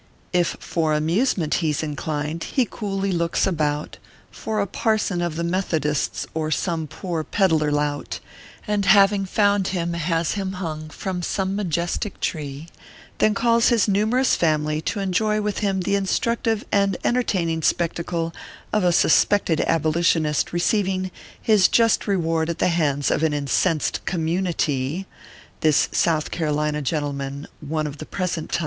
[0.33, 3.99] If for amusement he s inclined, he coolly looks about
[4.31, 8.19] For a parson of the Methodists, or some poor peddler lout;
[8.65, 12.67] And having found him, has him hung from some majestic tree
[13.19, 18.33] Then calls his numerous family to enjoy with hirn the instructive and entertaining spectacle
[18.73, 24.25] of a "suspected abolitionist" receiving his just reward at the hands of an incensed com
[24.25, 25.05] mu ni ty
[25.59, 28.59] This South Carolina gentleman, One of the present time.